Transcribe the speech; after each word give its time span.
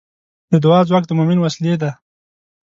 د 0.51 0.53
دعا 0.63 0.79
ځواک 0.89 1.03
د 1.07 1.11
مؤمن 1.17 1.37
وسلې 1.41 1.75
ده. 1.81 1.91